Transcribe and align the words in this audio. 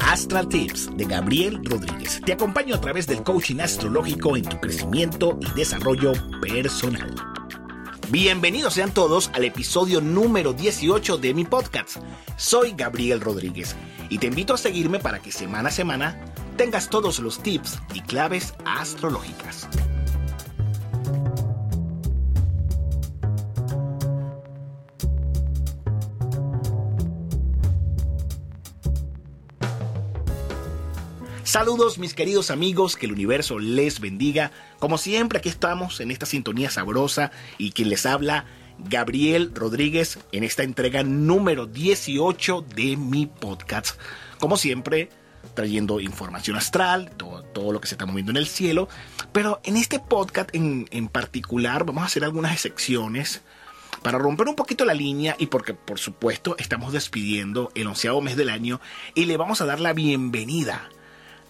Astral 0.00 0.48
Tips 0.48 0.90
de 0.96 1.04
Gabriel 1.04 1.60
Rodríguez. 1.64 2.20
Te 2.24 2.32
acompaño 2.32 2.74
a 2.74 2.80
través 2.80 3.06
del 3.06 3.22
coaching 3.22 3.60
astrológico 3.60 4.36
en 4.36 4.44
tu 4.44 4.60
crecimiento 4.60 5.38
y 5.40 5.50
desarrollo 5.54 6.12
personal. 6.40 7.14
Bienvenidos 8.10 8.74
sean 8.74 8.92
todos 8.92 9.30
al 9.32 9.44
episodio 9.44 10.00
número 10.00 10.52
18 10.52 11.18
de 11.18 11.34
mi 11.34 11.44
podcast. 11.44 11.96
Soy 12.36 12.74
Gabriel 12.76 13.20
Rodríguez 13.20 13.74
y 14.10 14.18
te 14.18 14.26
invito 14.26 14.54
a 14.54 14.58
seguirme 14.58 14.98
para 14.98 15.20
que 15.20 15.32
semana 15.32 15.70
a 15.70 15.72
semana 15.72 16.20
tengas 16.56 16.90
todos 16.90 17.20
los 17.20 17.42
tips 17.42 17.78
y 17.94 18.00
claves 18.00 18.54
astrológicas. 18.64 19.68
Saludos 31.52 31.98
mis 31.98 32.14
queridos 32.14 32.50
amigos, 32.50 32.96
que 32.96 33.04
el 33.04 33.12
universo 33.12 33.58
les 33.58 34.00
bendiga. 34.00 34.52
Como 34.78 34.96
siempre 34.96 35.38
aquí 35.38 35.50
estamos 35.50 36.00
en 36.00 36.10
esta 36.10 36.24
sintonía 36.24 36.70
sabrosa 36.70 37.30
y 37.58 37.72
quien 37.72 37.90
les 37.90 38.06
habla, 38.06 38.46
Gabriel 38.78 39.52
Rodríguez, 39.54 40.18
en 40.32 40.44
esta 40.44 40.62
entrega 40.62 41.02
número 41.02 41.66
18 41.66 42.64
de 42.74 42.96
mi 42.96 43.26
podcast. 43.26 44.00
Como 44.40 44.56
siempre, 44.56 45.10
trayendo 45.52 46.00
información 46.00 46.56
astral, 46.56 47.10
todo, 47.18 47.70
lo 47.70 47.82
que 47.82 47.88
se 47.88 47.96
está 47.96 48.06
moviendo 48.06 48.30
en 48.30 48.38
el 48.38 48.46
cielo. 48.46 48.88
Pero 49.32 49.60
en 49.62 49.76
este 49.76 49.98
podcast 50.00 50.48
en, 50.54 50.88
en 50.90 51.08
particular 51.08 51.84
vamos 51.84 52.04
a 52.04 52.06
hacer 52.06 52.24
algunas 52.24 52.54
excepciones 52.54 53.42
para 54.00 54.16
romper 54.16 54.48
un 54.48 54.56
poquito 54.56 54.86
la 54.86 54.94
línea 54.94 55.36
y 55.38 55.48
porque 55.48 55.74
por 55.74 55.98
supuesto 55.98 56.56
estamos 56.56 56.94
despidiendo 56.94 57.70
el 57.74 57.88
onceavo 57.88 58.22
mes 58.22 58.38
del 58.38 58.48
año 58.48 58.80
y 59.14 59.26
le 59.26 59.36
vamos 59.36 59.60
a 59.60 59.66
dar 59.66 59.80
la 59.80 59.92
bienvenida 59.92 60.88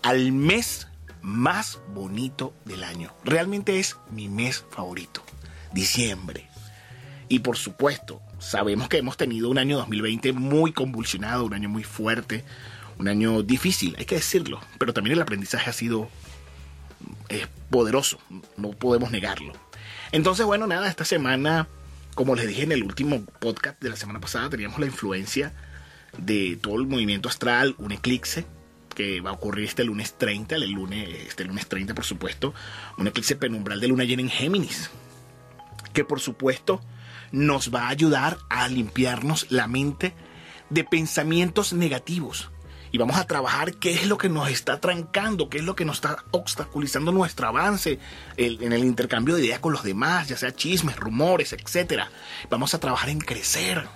al 0.03 0.33
mes 0.33 0.89
más 1.23 1.81
bonito 1.95 2.55
del 2.65 2.85
año. 2.85 3.15
Realmente 3.25 3.79
es 3.79 3.97
mi 4.11 4.29
mes 4.29 4.65
favorito, 4.71 5.23
diciembre. 5.73 6.49
Y 7.29 7.39
por 7.39 7.57
supuesto, 7.57 8.21
sabemos 8.39 8.89
que 8.89 8.99
hemos 8.99 9.17
tenido 9.17 9.49
un 9.49 9.59
año 9.59 9.79
2020 9.79 10.33
muy 10.33 10.73
convulsionado, 10.73 11.45
un 11.45 11.55
año 11.55 11.69
muy 11.69 11.85
fuerte, 11.85 12.45
un 12.99 13.09
año 13.09 13.43
difícil, 13.43 13.95
hay 13.99 14.05
que 14.05 14.17
decirlo, 14.17 14.61
pero 14.79 14.93
también 14.93 15.15
el 15.17 15.23
aprendizaje 15.23 15.71
ha 15.71 15.73
sido 15.73 16.11
eh, 17.29 17.47
poderoso, 17.71 18.19
no 18.57 18.71
podemos 18.71 19.11
negarlo. 19.11 19.55
Entonces, 20.11 20.45
bueno, 20.45 20.67
nada, 20.67 20.89
esta 20.89 21.05
semana, 21.05 21.69
como 22.15 22.35
les 22.35 22.47
dije 22.47 22.65
en 22.65 22.73
el 22.73 22.83
último 22.83 23.25
podcast 23.41 23.81
de 23.81 23.89
la 23.89 23.97
semana 23.97 24.21
pasada, 24.21 24.51
teníamos 24.51 24.79
la 24.79 24.87
influencia 24.87 25.55
de 26.19 26.59
todo 26.61 26.77
el 26.77 26.87
movimiento 26.87 27.31
astral, 27.31 27.75
un 27.79 27.93
eclipse, 27.93 28.45
que 28.95 29.21
va 29.21 29.31
a 29.31 29.35
ocurrir 29.35 29.65
este 29.67 29.85
lunes 29.85 30.15
30, 30.19 30.57
el 30.57 30.71
lunes, 30.71 31.09
este 31.29 31.45
lunes 31.45 31.67
30 31.69 31.95
por 31.95 32.05
supuesto, 32.05 32.55
un 32.99 33.07
eclipse 33.07 33.37
penumbral 33.37 33.81
de 33.81 33.89
luna 33.89 34.05
llena 34.05 34.23
en 34.23 34.31
Géminis, 34.31 34.91
que 35.93 36.05
por 36.05 36.21
supuesto 36.21 36.81
nos 37.33 37.75
va 37.75 37.87
a 37.87 37.89
ayudar 37.89 38.39
a 38.51 38.69
limpiarnos 38.69 39.47
la 39.51 39.67
mente 39.67 40.15
de 40.71 40.85
pensamientos 40.85 41.73
negativos. 41.73 42.51
Y 42.95 42.99
vamos 42.99 43.17
a 43.17 43.27
trabajar 43.27 43.75
qué 43.77 43.95
es 43.95 44.07
lo 44.07 44.19
que 44.19 44.29
nos 44.29 44.51
está 44.51 44.79
trancando, 44.79 45.49
qué 45.49 45.59
es 45.59 45.65
lo 45.65 45.75
que 45.75 45.87
nos 45.87 45.97
está 45.97 46.25
obstaculizando 46.31 47.11
nuestro 47.11 47.49
avance 47.49 47.99
en 48.37 48.73
el 48.73 48.85
intercambio 48.85 49.35
de 49.35 49.47
ideas 49.47 49.61
con 49.61 49.73
los 49.73 49.83
demás, 49.83 50.29
ya 50.29 50.37
sea 50.37 50.55
chismes, 50.55 50.97
rumores, 50.97 51.55
etc. 51.55 52.03
Vamos 52.51 52.75
a 52.75 52.81
trabajar 52.81 53.09
en 53.09 53.21
crecer, 53.21 53.87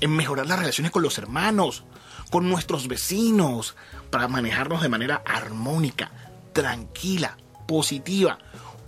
en 0.00 0.16
mejorar 0.16 0.46
las 0.46 0.58
relaciones 0.58 0.90
con 0.90 1.02
los 1.02 1.18
hermanos, 1.18 1.84
con 2.30 2.48
nuestros 2.48 2.88
vecinos, 2.88 3.76
para 4.10 4.28
manejarnos 4.28 4.82
de 4.82 4.88
manera 4.88 5.22
armónica, 5.26 6.12
tranquila, 6.52 7.36
positiva. 7.66 8.38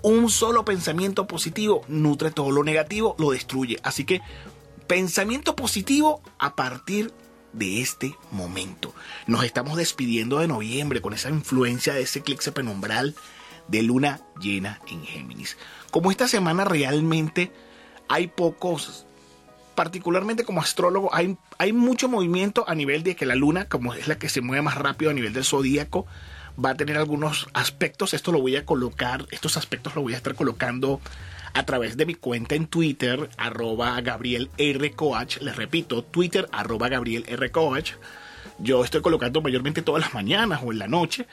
Un 0.03 0.31
solo 0.31 0.65
pensamiento 0.65 1.27
positivo 1.27 1.83
nutre 1.89 2.31
todo 2.31 2.51
lo 2.51 2.65
negativo, 2.65 3.15
lo 3.19 3.31
destruye. 3.33 3.79
Así 3.83 4.05
que 4.05 4.21
pensamiento 4.87 5.55
positivo 5.55 6.23
a 6.39 6.57
partir 6.57 7.13
de 7.53 7.81
este 7.81 8.17
momento. 8.31 8.95
Nos 9.27 9.45
estamos 9.45 9.77
despidiendo 9.77 10.39
de 10.39 10.49
noviembre 10.49 11.01
con 11.01 11.13
esa 11.13 11.29
influencia 11.29 11.95
de 11.95 12.03
ese 12.03 12.21
eclipse 12.21 12.53
penumbral 12.53 13.15
de 13.69 13.83
luna 13.83 14.21
llena 14.41 14.81
en 14.89 15.05
Géminis. 15.05 15.57
Como 15.91 16.11
esta 16.11 16.27
semana 16.29 16.65
realmente 16.65 17.53
hay 18.09 18.29
pocos 18.29 19.07
particularmente 19.83 20.45
como 20.45 20.61
astrólogo, 20.61 21.13
hay, 21.13 21.37
hay 21.59 21.73
mucho 21.73 22.09
movimiento 22.09 22.65
a 22.69 22.77
nivel 22.77 23.03
de 23.03 23.17
que 23.17 23.27
la 23.27 23.35
luna, 23.35 23.65
como 23.65 23.95
es 23.95 24.07
la 24.07 24.17
que 24.17 24.29
se 24.29 24.41
mueve 24.41 24.63
más 24.63 24.77
rápido 24.77 25.11
a 25.11 25.15
nivel 25.15 25.33
del 25.33 25.43
zodíaco, 25.45 26.07
va 26.65 26.71
a 26.71 26.77
tener 26.77 26.97
algunos 26.97 27.49
aspectos. 27.53 28.15
Esto 28.15 28.31
lo 28.31 28.41
voy 28.41 28.55
a 28.55 28.65
colocar, 28.65 29.27
estos 29.33 29.57
aspectos 29.57 29.97
lo 29.97 30.03
voy 30.03 30.15
a 30.15 30.19
estar 30.19 30.37
colocando 30.37 31.01
a 31.53 31.67
través 31.67 31.97
de 31.97 32.07
mi 32.07 32.15
cuenta 32.15 32.55
en 32.55 32.69
Twitter, 32.69 33.29
arroba 33.37 34.01
Gabriel. 34.03 34.51
Les 34.57 35.57
repito, 35.57 36.05
Twitter, 36.05 36.49
arroba 36.53 36.89
Gabriel 36.89 37.25
R. 37.27 37.51
Yo 38.61 38.85
estoy 38.85 39.03
colocando 39.03 39.43
mayormente 39.43 39.83
todas 39.83 40.01
las 40.01 40.15
mañanas 40.15 40.61
o 40.63 40.71
en 40.71 40.79
la 40.79 40.87
noche 40.87 41.27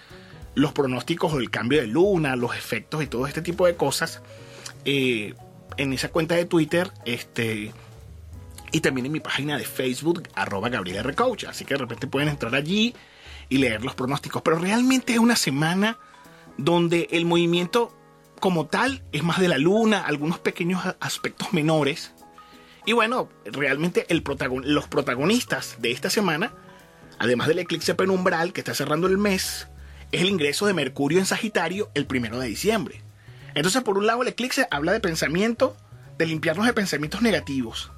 los 0.56 0.74
pronósticos 0.74 1.38
del 1.38 1.52
cambio 1.52 1.82
de 1.82 1.88
luna, 1.88 2.36
los 2.36 2.56
efectos 2.56 3.04
y 3.04 3.06
todo 3.06 3.28
este 3.28 3.44
tipo 3.44 3.68
de 3.68 3.76
cosas. 3.76 4.24
Eh, 4.86 5.36
en 5.78 5.94
esa 5.94 6.10
cuenta 6.10 6.34
de 6.34 6.46
Twitter, 6.46 6.92
este 7.06 7.74
y 8.72 8.82
también 8.82 9.06
en 9.06 9.12
mi 9.12 9.20
página 9.20 9.58
de 9.58 9.66
Facebook, 9.66 10.24
arroba 10.36 10.70
Gabriel 10.70 10.98
R. 10.98 11.16
Así 11.48 11.66
que 11.66 11.74
de 11.74 11.80
repente 11.80 12.08
pueden 12.08 12.30
entrar 12.30 12.54
allí 12.56 12.94
y 13.50 13.58
leer 13.58 13.84
los 13.84 13.96
pronósticos. 13.96 14.42
Pero 14.42 14.60
realmente 14.60 15.14
es 15.14 15.20
una 15.20 15.36
semana 15.36 15.98
donde 16.58 17.08
el 17.12 17.26
movimiento 17.26 17.96
como 18.40 18.68
tal 18.68 19.04
es 19.12 19.24
más 19.24 19.40
de 19.40 19.48
la 19.48 19.58
luna, 19.58 20.06
algunos 20.06 20.40
pequeños 20.40 20.82
aspectos 21.00 21.52
menores. 21.54 22.14
Y 22.86 22.94
bueno, 22.94 23.30
realmente 23.46 24.06
el 24.10 24.24
los 24.64 24.88
protagonistas 24.88 25.78
de 25.80 25.92
esta 25.92 26.10
semana, 26.10 26.54
además 27.18 27.48
del 27.48 27.60
eclipse 27.60 27.96
penumbral 27.96 28.54
que 28.54 28.62
está 28.62 28.74
cerrando 28.74 29.08
el 29.08 29.18
mes, 29.18 29.68
es 30.12 30.22
el 30.22 30.30
ingreso 30.30 30.66
de 30.66 30.74
Mercurio 30.74 31.20
en 31.20 31.26
Sagitario 31.26 31.90
el 31.94 32.06
primero 32.06 32.40
de 32.40 32.48
diciembre. 32.48 33.04
Entonces, 33.56 33.84
por 33.84 33.98
un 33.98 34.08
lado, 34.08 34.22
el 34.22 34.30
eclipse 34.30 34.68
habla 34.72 34.94
de 34.94 35.00
pensamiento, 35.00 35.76
de 36.18 36.28
limpiarnos 36.28 36.66
de 36.66 36.74
pensamientos 36.74 37.22
negativos 37.22 37.92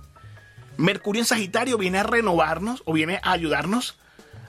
Mercurio 0.77 1.21
en 1.21 1.25
Sagitario 1.25 1.77
viene 1.77 1.99
a 1.99 2.03
renovarnos 2.03 2.83
o 2.85 2.93
viene 2.93 3.19
a 3.23 3.31
ayudarnos 3.31 3.97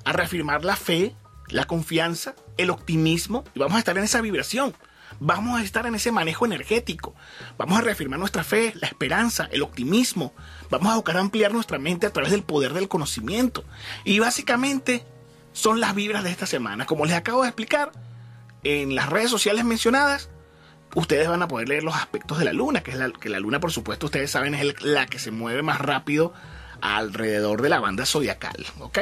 a 0.05 0.13
reafirmar 0.13 0.65
la 0.65 0.77
fe, 0.77 1.15
la 1.49 1.65
confianza, 1.65 2.35
el 2.57 2.71
optimismo 2.71 3.45
y 3.55 3.61
vamos 3.61 3.77
a 3.77 3.81
estar 3.81 3.97
en 3.99 4.05
esa 4.05 4.21
vibración. 4.21 4.75
Vamos 5.21 5.61
a 5.61 5.63
estar 5.63 5.87
en 5.87 5.95
ese 5.95 6.11
manejo 6.11 6.47
energético. 6.47 7.15
Vamos 7.59 7.79
a 7.79 7.83
reafirmar 7.83 8.19
nuestra 8.19 8.45
fe, 8.45 8.73
la 8.77 8.87
esperanza, 8.87 9.49
el 9.53 9.63
optimismo. 9.63 10.33
Vamos 10.71 10.93
a 10.93 10.97
buscar 10.97 11.17
ampliar 11.17 11.53
nuestra 11.53 11.79
mente 11.79 12.07
a 12.07 12.13
través 12.13 12.33
del 12.33 12.43
poder 12.43 12.73
del 12.73 12.89
conocimiento. 12.89 13.63
Y 14.05 14.19
básicamente 14.19 15.05
son 15.53 15.81
las 15.81 15.95
vibras 15.95 16.25
de 16.25 16.31
esta 16.31 16.47
semana. 16.47 16.87
Como 16.87 17.05
les 17.05 17.15
acabo 17.15 17.43
de 17.43 17.49
explicar 17.49 17.93
en 18.65 18.95
las 18.95 19.11
redes 19.11 19.31
sociales 19.31 19.65
mencionadas, 19.65 20.31
ustedes 20.95 21.29
van 21.29 21.43
a 21.43 21.49
poder 21.49 21.69
leer 21.69 21.85
los 21.85 21.95
aspectos 21.95 22.39
de 22.39 22.45
la 22.45 22.53
luna, 22.53 22.83
que 22.83 22.91
es 22.91 22.97
la, 22.97 23.11
que 23.11 23.29
la 23.29 23.41
luna, 23.41 23.61
por 23.61 23.73
supuesto, 23.73 24.07
ustedes 24.07 24.31
saben, 24.31 24.55
es 24.55 24.83
la 24.83 25.07
que 25.07 25.19
se 25.19 25.31
mueve 25.31 25.63
más 25.63 25.81
rápido 25.81 26.33
alrededor 26.81 27.63
de 27.63 27.69
la 27.69 27.81
banda 27.81 28.07
zodiacal, 28.07 28.67
¿ok? 28.81 28.99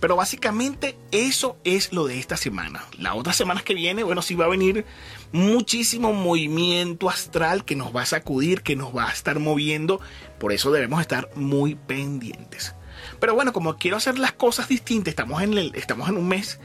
Pero 0.00 0.16
básicamente 0.16 0.96
eso 1.10 1.58
es 1.62 1.92
lo 1.92 2.06
de 2.06 2.18
esta 2.18 2.38
semana. 2.38 2.86
La 2.98 3.14
otra 3.14 3.34
semana 3.34 3.60
que 3.60 3.74
viene, 3.74 4.02
bueno, 4.02 4.22
sí 4.22 4.34
va 4.34 4.46
a 4.46 4.48
venir 4.48 4.86
muchísimo 5.30 6.14
movimiento 6.14 7.10
astral 7.10 7.66
que 7.66 7.76
nos 7.76 7.94
va 7.94 8.02
a 8.02 8.06
sacudir, 8.06 8.62
que 8.62 8.76
nos 8.76 8.96
va 8.96 9.08
a 9.08 9.12
estar 9.12 9.38
moviendo. 9.38 10.00
Por 10.38 10.52
eso 10.52 10.72
debemos 10.72 11.02
estar 11.02 11.28
muy 11.34 11.74
pendientes. 11.74 12.74
Pero 13.20 13.34
bueno, 13.34 13.52
como 13.52 13.76
quiero 13.76 13.98
hacer 13.98 14.18
las 14.18 14.32
cosas 14.32 14.68
distintas, 14.68 15.12
estamos 15.12 15.42
en, 15.42 15.58
estamos 15.74 16.08
en 16.08 16.16
un 16.16 16.28
mes 16.28 16.60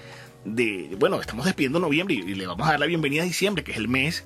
de, 0.45 0.95
bueno, 0.97 1.19
estamos 1.19 1.45
despidiendo 1.45 1.79
noviembre 1.79 2.15
y, 2.15 2.19
y 2.19 2.35
le 2.35 2.47
vamos 2.47 2.65
a 2.65 2.71
dar 2.71 2.79
la 2.79 2.85
bienvenida 2.85 3.23
a 3.23 3.25
diciembre, 3.25 3.65
que 3.65 3.73
es 3.73 3.77
el 3.77 3.89
mes 3.89 4.23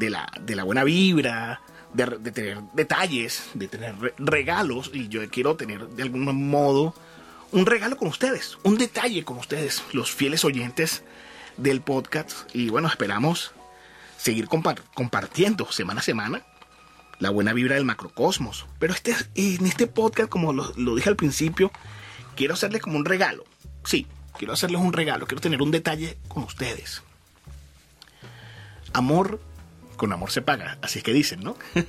de 0.00 0.08
la, 0.08 0.32
de 0.40 0.56
la 0.56 0.64
buena 0.64 0.82
vibra, 0.82 1.60
de, 1.92 2.32
tener 2.32 2.58
detalles, 2.72 3.50
de 3.52 3.68
tener 3.68 4.14
regalos. 4.16 4.90
Y 4.94 5.08
yo 5.08 5.20
quiero 5.28 5.56
tener 5.56 5.86
de 5.88 6.02
algún 6.02 6.24
modo 6.48 6.94
un 7.52 7.66
regalo 7.66 7.96
con 7.96 8.08
ustedes, 8.08 8.56
un 8.62 8.78
detalle 8.78 9.24
con 9.24 9.36
ustedes, 9.36 9.84
los 9.92 10.10
fieles 10.10 10.44
oyentes 10.44 11.04
del 11.58 11.82
podcast. 11.82 12.48
Y 12.54 12.70
bueno, 12.70 12.88
esperamos 12.88 13.52
seguir 14.16 14.48
compartiendo 14.48 15.70
semana 15.70 16.00
a 16.00 16.02
semana 16.02 16.42
la 17.18 17.28
buena 17.28 17.52
vibra 17.52 17.74
del 17.74 17.84
macrocosmos. 17.84 18.66
Pero 18.78 18.94
este, 18.94 19.14
en 19.34 19.66
este 19.66 19.86
podcast, 19.86 20.30
como 20.30 20.54
lo, 20.54 20.72
lo 20.76 20.94
dije 20.94 21.10
al 21.10 21.16
principio, 21.16 21.70
quiero 22.36 22.54
hacerles 22.54 22.80
como 22.80 22.96
un 22.96 23.04
regalo. 23.04 23.44
Sí, 23.84 24.06
quiero 24.38 24.54
hacerles 24.54 24.80
un 24.80 24.94
regalo, 24.94 25.26
quiero 25.26 25.42
tener 25.42 25.60
un 25.60 25.70
detalle 25.70 26.16
con 26.28 26.44
ustedes. 26.44 27.02
Amor 28.94 29.40
con 30.00 30.14
amor 30.14 30.30
se 30.30 30.40
paga, 30.40 30.78
así 30.80 31.00
es 31.00 31.04
que 31.04 31.12
dicen, 31.12 31.40
¿no? 31.40 31.56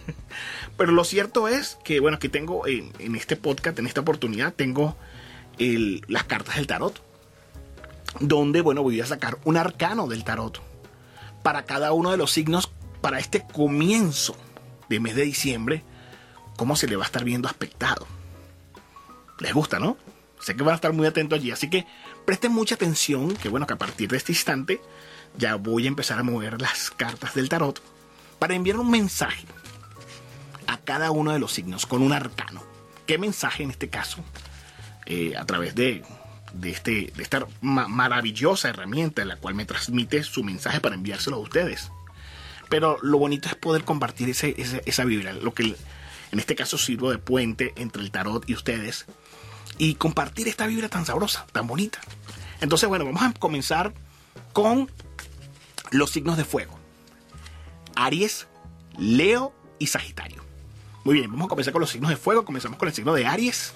Pero 0.78 0.92
lo 0.92 1.06
cierto 1.06 1.48
es 1.48 1.78
que, 1.86 2.02
bueno, 2.02 2.18
aquí 2.18 2.28
tengo 2.28 2.68
en, 2.68 2.92
este 3.16 3.38
podcast, 3.38 3.80
en 3.80 3.88
esta 3.88 4.02
oportunidad, 4.02 4.54
tengo 4.54 4.98
las 5.58 6.26
cartas 6.26 6.58
del 6.58 6.68
tarot. 6.68 7.02
Donde, 8.20 8.60
bueno, 8.60 8.84
voy 8.84 9.00
a 9.00 9.06
sacar 9.06 9.38
un 9.46 9.56
arcano 9.56 10.08
del 10.08 10.26
tarot 10.26 10.62
para 11.42 11.64
cada 11.64 11.94
uno 11.94 12.12
de 12.12 12.18
los 12.18 12.32
signos 12.32 12.70
para 13.00 13.18
este 13.18 13.48
comienzo 13.48 14.36
de 14.90 15.00
mes 15.00 15.16
de 15.16 15.24
diciembre, 15.24 15.86
cómo 16.58 16.76
se 16.76 16.88
le 16.88 16.98
va 16.98 17.04
a 17.04 17.06
estar 17.06 17.24
viendo 17.24 17.48
aspectado. 17.48 18.06
Les 19.40 19.54
gusta, 19.54 19.80
¿no? 19.80 19.96
Sé 20.42 20.58
que 20.58 20.64
van 20.64 20.74
a 20.74 20.76
estar 20.76 20.92
muy 20.92 21.08
atentos 21.08 21.40
allí, 21.40 21.52
así 21.52 21.70
que 21.70 21.88
presten 22.26 22.52
mucha 22.52 22.76
atención, 22.76 23.38
que 23.38 23.48
bueno, 23.48 23.66
que 23.66 23.74
a 23.74 23.78
partir 23.78 24.10
de 24.10 24.18
este 24.18 24.34
instante 24.34 24.82
ya 25.38 25.56
voy 25.56 25.86
a 25.86 25.88
empezar 25.88 26.20
a 26.20 26.24
mover 26.24 26.60
las 26.62 26.92
cartas 26.92 27.36
del 27.36 27.48
tarot 27.48 27.82
para 28.42 28.56
enviar 28.56 28.78
un 28.78 28.90
mensaje 28.90 29.46
a 30.66 30.78
cada 30.78 31.12
uno 31.12 31.32
de 31.32 31.38
los 31.38 31.52
signos 31.52 31.86
con 31.86 32.02
un 32.02 32.12
arcano. 32.12 32.64
¿Qué 33.06 33.20
mensaje 33.20 33.62
en 33.62 33.70
este 33.70 33.90
caso? 33.90 34.26
Eh, 35.06 35.36
a 35.38 35.46
través 35.46 35.76
de, 35.76 36.02
de, 36.52 36.72
este, 36.72 37.14
de 37.16 37.22
esta 37.22 37.46
maravillosa 37.62 38.70
herramienta 38.70 39.22
en 39.22 39.28
la 39.28 39.36
cual 39.36 39.54
me 39.54 39.66
transmite 39.66 40.24
su 40.24 40.44
mensaje 40.44 40.82
para 40.82 40.96
enviárselo 40.96 41.36
a 41.36 41.40
ustedes. 41.40 41.92
Pero 42.68 42.98
lo 43.04 43.20
bonito 43.20 43.48
es 43.48 43.54
poder 43.54 43.84
compartir 43.84 44.32
ese, 44.32 44.56
esa 44.88 45.06
vibra, 45.06 45.34
lo 45.34 45.54
que 45.54 45.76
en 46.32 46.40
este 46.40 46.56
caso 46.56 46.80
sirvo 46.80 47.12
de 47.12 47.20
puente 47.20 47.74
entre 47.76 48.02
el 48.02 48.10
tarot 48.10 48.50
y 48.50 48.56
ustedes, 48.56 49.06
y 49.78 49.94
compartir 49.94 50.48
esta 50.48 50.66
vibra 50.66 50.90
tan 50.90 51.06
sabrosa, 51.06 51.46
tan 51.52 51.68
bonita. 51.68 52.00
Entonces, 52.60 52.90
bueno, 52.90 53.06
vamos 53.06 53.22
a 53.22 53.34
comenzar 53.34 53.94
con 54.52 54.90
los 55.92 56.10
signos 56.10 56.38
de 56.38 56.44
fuego. 56.44 56.81
Aries, 58.06 58.48
Leo 58.98 59.54
y 59.80 59.88
Sagitario. 59.88 60.44
Muy 61.04 61.16
bien, 61.16 61.32
vamos 61.32 61.46
a 61.46 61.50
comenzar 61.50 61.74
con 61.74 61.82
los 61.82 61.90
signos 61.90 62.10
de 62.10 62.18
fuego. 62.18 62.46
Comenzamos 62.46 62.78
con 62.78 62.88
el 62.88 62.94
signo 62.94 63.14
de 63.14 63.26
Aries. 63.26 63.74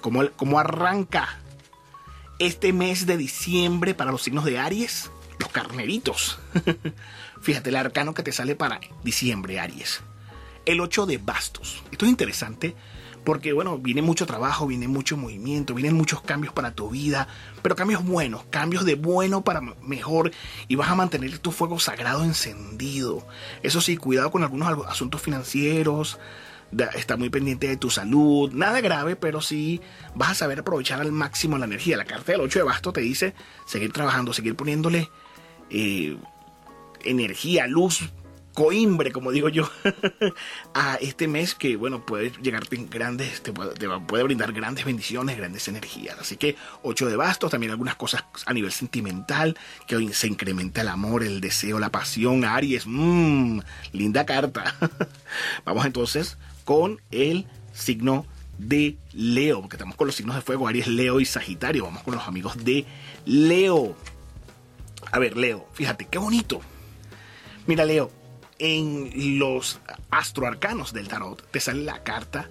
¿Cómo, 0.00 0.28
cómo 0.36 0.58
arranca 0.58 1.38
este 2.38 2.72
mes 2.72 3.06
de 3.06 3.16
diciembre 3.16 3.94
para 3.94 4.10
los 4.10 4.22
signos 4.22 4.44
de 4.44 4.58
Aries? 4.58 5.10
Los 5.38 5.50
carneritos. 5.50 6.38
Fíjate 7.40 7.70
el 7.70 7.76
arcano 7.76 8.14
que 8.14 8.22
te 8.22 8.32
sale 8.32 8.54
para 8.54 8.80
diciembre, 9.02 9.60
Aries. 9.60 10.00
El 10.64 10.80
8 10.80 11.06
de 11.06 11.18
bastos. 11.18 11.82
Esto 11.90 12.04
es 12.04 12.10
interesante 12.10 12.74
porque 13.24 13.52
bueno, 13.52 13.78
viene 13.78 14.02
mucho 14.02 14.26
trabajo, 14.26 14.66
viene 14.66 14.88
mucho 14.88 15.16
movimiento, 15.16 15.74
vienen 15.74 15.94
muchos 15.94 16.22
cambios 16.22 16.52
para 16.52 16.72
tu 16.72 16.90
vida, 16.90 17.28
pero 17.62 17.76
cambios 17.76 18.04
buenos, 18.04 18.44
cambios 18.50 18.84
de 18.84 18.96
bueno 18.96 19.42
para 19.44 19.60
mejor 19.60 20.32
y 20.68 20.74
vas 20.74 20.88
a 20.88 20.94
mantener 20.94 21.38
tu 21.38 21.52
fuego 21.52 21.78
sagrado 21.78 22.24
encendido. 22.24 23.26
Eso 23.62 23.80
sí, 23.80 23.96
cuidado 23.96 24.30
con 24.30 24.42
algunos 24.42 24.86
asuntos 24.86 25.20
financieros, 25.22 26.18
está 26.94 27.16
muy 27.16 27.30
pendiente 27.30 27.68
de 27.68 27.76
tu 27.76 27.90
salud, 27.90 28.50
nada 28.52 28.80
grave, 28.80 29.16
pero 29.16 29.40
sí 29.40 29.80
vas 30.14 30.30
a 30.30 30.34
saber 30.34 30.60
aprovechar 30.60 31.00
al 31.00 31.12
máximo 31.12 31.58
la 31.58 31.66
energía. 31.66 31.96
La 31.96 32.04
carta 32.04 32.32
del 32.32 32.40
8 32.40 32.60
de 32.60 32.64
basto 32.64 32.92
te 32.92 33.02
dice 33.02 33.34
seguir 33.66 33.92
trabajando, 33.92 34.32
seguir 34.32 34.56
poniéndole 34.56 35.10
eh, 35.70 36.16
energía, 37.04 37.66
luz 37.66 38.10
coimbre, 38.54 39.12
como 39.12 39.30
digo 39.30 39.48
yo, 39.48 39.68
a 40.74 40.96
este 40.96 41.28
mes 41.28 41.54
que, 41.54 41.76
bueno, 41.76 42.04
puede 42.04 42.32
llegarte 42.42 42.76
en 42.76 42.88
grandes, 42.88 43.42
te 43.42 43.52
puede, 43.52 44.22
brindar 44.24 44.52
grandes 44.52 44.84
bendiciones, 44.84 45.36
grandes 45.36 45.68
energías. 45.68 46.18
Así 46.18 46.36
que 46.36 46.56
8 46.82 47.08
de 47.08 47.16
bastos, 47.16 47.50
también 47.50 47.72
algunas 47.72 47.96
cosas 47.96 48.24
a 48.46 48.52
nivel 48.52 48.72
sentimental, 48.72 49.56
que 49.86 49.96
hoy 49.96 50.12
se 50.12 50.28
incrementa 50.28 50.82
el 50.82 50.88
amor, 50.88 51.22
el 51.22 51.40
deseo, 51.40 51.78
la 51.78 51.90
pasión. 51.90 52.44
Aries, 52.44 52.84
mmm, 52.86 53.60
linda 53.92 54.26
carta. 54.26 54.76
Vamos 55.64 55.86
entonces 55.86 56.36
con 56.64 57.00
el 57.10 57.46
signo 57.72 58.26
de 58.58 58.96
Leo, 59.12 59.60
porque 59.60 59.76
estamos 59.76 59.96
con 59.96 60.06
los 60.06 60.14
signos 60.14 60.36
de 60.36 60.42
fuego, 60.42 60.68
Aries, 60.68 60.86
Leo 60.86 61.20
y 61.20 61.24
Sagitario. 61.24 61.84
Vamos 61.84 62.02
con 62.02 62.14
los 62.14 62.28
amigos 62.28 62.64
de 62.64 62.84
Leo. 63.24 63.96
A 65.10 65.18
ver, 65.18 65.36
Leo, 65.36 65.66
fíjate, 65.72 66.06
qué 66.06 66.18
bonito. 66.18 66.60
Mira, 67.66 67.84
Leo, 67.84 68.10
en 68.62 69.40
los 69.40 69.80
astroarcanos 70.12 70.92
del 70.92 71.08
tarot 71.08 71.44
te 71.50 71.58
sale 71.58 71.82
la 71.82 72.04
carta 72.04 72.48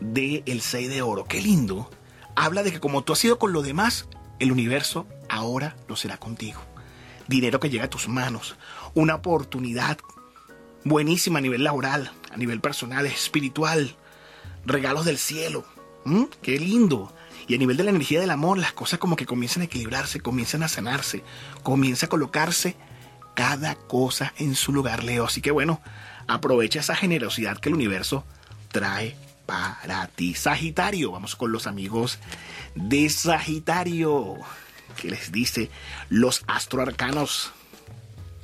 del 0.00 0.42
el 0.46 0.62
6 0.62 0.88
de 0.88 1.02
oro. 1.02 1.24
Qué 1.24 1.42
lindo. 1.42 1.90
Habla 2.34 2.62
de 2.62 2.72
que 2.72 2.80
como 2.80 3.04
tú 3.04 3.12
has 3.12 3.18
sido 3.18 3.38
con 3.38 3.52
lo 3.52 3.60
demás, 3.60 4.08
el 4.38 4.50
universo 4.50 5.06
ahora 5.28 5.76
lo 5.88 5.96
será 5.96 6.16
contigo. 6.16 6.62
Dinero 7.28 7.60
que 7.60 7.68
llega 7.68 7.84
a 7.84 7.90
tus 7.90 8.08
manos. 8.08 8.56
Una 8.94 9.16
oportunidad 9.16 9.98
buenísima 10.84 11.38
a 11.38 11.42
nivel 11.42 11.64
laboral, 11.64 12.10
a 12.30 12.38
nivel 12.38 12.62
personal, 12.62 13.04
espiritual. 13.04 13.94
Regalos 14.64 15.04
del 15.04 15.18
cielo. 15.18 15.66
¿Mm? 16.06 16.24
Qué 16.40 16.58
lindo. 16.58 17.12
Y 17.46 17.56
a 17.56 17.58
nivel 17.58 17.76
de 17.76 17.84
la 17.84 17.90
energía 17.90 18.20
del 18.20 18.30
amor, 18.30 18.56
las 18.56 18.72
cosas 18.72 18.98
como 18.98 19.16
que 19.16 19.26
comienzan 19.26 19.60
a 19.60 19.66
equilibrarse, 19.66 20.20
comienzan 20.20 20.62
a 20.62 20.68
sanarse, 20.68 21.22
comienza 21.62 22.06
a 22.06 22.08
colocarse 22.08 22.74
cada 23.34 23.74
cosa 23.74 24.32
en 24.36 24.54
su 24.54 24.72
lugar, 24.72 25.04
Leo. 25.04 25.26
Así 25.26 25.40
que 25.40 25.50
bueno, 25.50 25.80
aprovecha 26.26 26.80
esa 26.80 26.96
generosidad 26.96 27.58
que 27.58 27.68
el 27.68 27.74
universo 27.74 28.24
trae 28.70 29.16
para 29.46 30.06
ti. 30.08 30.34
Sagitario, 30.34 31.12
vamos 31.12 31.36
con 31.36 31.52
los 31.52 31.66
amigos 31.66 32.18
de 32.74 33.08
Sagitario. 33.08 34.36
que 35.00 35.10
les 35.10 35.32
dice 35.32 35.70
los 36.08 36.42
astroarcanos 36.46 37.52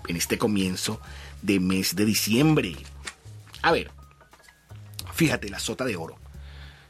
en 0.07 0.17
este 0.17 0.39
comienzo 0.39 1.01
de 1.43 1.61
mes 1.61 1.95
de 1.95 2.05
diciembre? 2.05 2.77
A 3.63 3.73
ver, 3.73 3.91
fíjate, 5.13 5.49
la 5.49 5.59
sota 5.59 5.85
de 5.85 5.97
oro. 5.97 6.17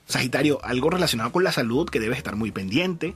Sagitario, 0.06 0.64
algo 0.64 0.90
relacionado 0.90 1.32
con 1.32 1.44
la 1.44 1.52
salud 1.52 1.88
que 1.88 2.00
debes 2.00 2.18
estar 2.18 2.36
muy 2.36 2.50
pendiente. 2.50 3.14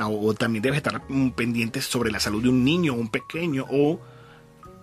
O 0.00 0.32
también 0.34 0.62
debes 0.62 0.76
estar 0.76 1.02
pendiente 1.34 1.82
sobre 1.82 2.12
la 2.12 2.20
salud 2.20 2.40
de 2.40 2.48
un 2.48 2.62
niño, 2.62 2.94
un 2.94 3.08
pequeño, 3.08 3.66
o 3.68 4.00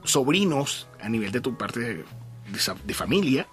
sobrinos 0.07 0.87
a 1.01 1.09
nivel 1.09 1.31
de 1.31 1.41
tu 1.41 1.57
parte 1.57 1.79
de, 1.79 2.93
familia. 2.93 3.47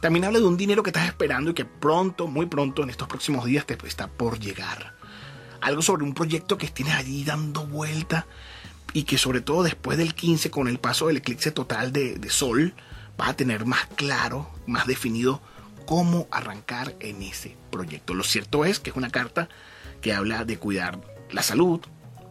También 0.00 0.24
habla 0.24 0.40
de 0.40 0.46
un 0.46 0.56
dinero 0.56 0.82
que 0.82 0.90
estás 0.90 1.06
esperando 1.06 1.50
y 1.50 1.54
que 1.54 1.64
pronto, 1.64 2.26
muy 2.26 2.46
pronto, 2.46 2.82
en 2.82 2.90
estos 2.90 3.08
próximos 3.08 3.44
días 3.44 3.66
te 3.66 3.78
está 3.86 4.08
por 4.08 4.38
llegar. 4.38 4.94
Algo 5.60 5.82
sobre 5.82 6.04
un 6.04 6.14
proyecto 6.14 6.58
que 6.58 6.68
tienes 6.68 6.94
allí 6.94 7.24
dando 7.24 7.66
vuelta 7.66 8.26
y 8.92 9.04
que 9.04 9.16
sobre 9.16 9.40
todo 9.40 9.62
después 9.62 9.96
del 9.96 10.14
15 10.14 10.50
con 10.50 10.68
el 10.68 10.78
paso 10.78 11.06
del 11.06 11.18
eclipse 11.18 11.52
total 11.52 11.92
de, 11.92 12.16
de 12.16 12.30
sol 12.30 12.74
vas 13.16 13.30
a 13.30 13.36
tener 13.36 13.64
más 13.64 13.86
claro, 13.94 14.50
más 14.66 14.86
definido 14.86 15.40
cómo 15.86 16.26
arrancar 16.30 16.94
en 17.00 17.22
ese 17.22 17.56
proyecto. 17.70 18.14
Lo 18.14 18.24
cierto 18.24 18.64
es 18.64 18.80
que 18.80 18.90
es 18.90 18.96
una 18.96 19.10
carta 19.10 19.48
que 20.00 20.12
habla 20.12 20.44
de 20.44 20.58
cuidar 20.58 21.00
la 21.30 21.42
salud, 21.42 21.80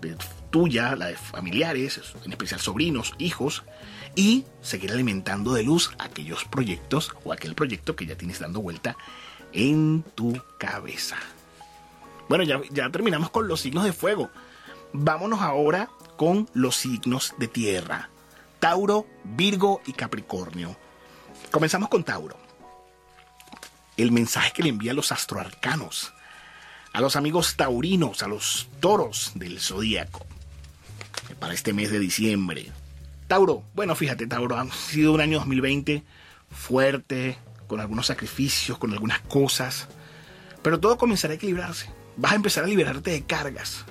de 0.01 0.15
tuya, 0.51 0.95
la 0.95 1.07
de 1.07 1.15
familiares, 1.15 1.99
en 2.23 2.31
especial 2.31 2.59
sobrinos, 2.59 3.15
hijos, 3.17 3.63
y 4.15 4.45
seguir 4.61 4.91
alimentando 4.91 5.53
de 5.53 5.63
luz 5.63 5.91
aquellos 5.97 6.45
proyectos 6.45 7.15
o 7.23 7.33
aquel 7.33 7.55
proyecto 7.55 7.95
que 7.95 8.05
ya 8.05 8.17
tienes 8.17 8.39
dando 8.39 8.61
vuelta 8.61 8.97
en 9.53 10.03
tu 10.15 10.39
cabeza. 10.59 11.15
Bueno, 12.29 12.43
ya, 12.43 12.61
ya 12.71 12.89
terminamos 12.89 13.31
con 13.31 13.47
los 13.47 13.61
signos 13.61 13.85
de 13.85 13.93
fuego. 13.93 14.29
Vámonos 14.93 15.41
ahora 15.41 15.89
con 16.17 16.49
los 16.53 16.75
signos 16.75 17.33
de 17.37 17.47
tierra. 17.47 18.09
Tauro, 18.59 19.07
Virgo 19.23 19.81
y 19.85 19.93
Capricornio. 19.93 20.77
Comenzamos 21.49 21.89
con 21.89 22.03
Tauro. 22.03 22.37
El 23.97 24.11
mensaje 24.11 24.51
que 24.53 24.63
le 24.63 24.69
envía 24.69 24.91
a 24.91 24.95
los 24.95 25.11
astroarcanos, 25.11 26.13
a 26.93 27.01
los 27.01 27.15
amigos 27.15 27.55
taurinos, 27.55 28.23
a 28.23 28.27
los 28.27 28.69
toros 28.79 29.31
del 29.35 29.59
zodíaco 29.59 30.25
para 31.41 31.55
este 31.55 31.73
mes 31.73 31.91
de 31.91 31.99
diciembre. 31.99 32.67
Tauro, 33.27 33.63
bueno, 33.73 33.95
fíjate, 33.95 34.27
Tauro, 34.27 34.57
ha 34.57 34.71
sido 34.71 35.11
un 35.11 35.21
año 35.21 35.39
2020 35.39 36.03
fuerte, 36.51 37.35
con 37.65 37.79
algunos 37.79 38.05
sacrificios, 38.05 38.77
con 38.77 38.93
algunas 38.93 39.21
cosas, 39.21 39.87
pero 40.61 40.79
todo 40.79 40.99
comenzará 40.99 41.33
a 41.33 41.37
equilibrarse. 41.37 41.89
Vas 42.15 42.33
a 42.33 42.35
empezar 42.35 42.63
a 42.63 42.67
liberarte 42.67 43.09
de 43.09 43.23
cargas, 43.23 43.85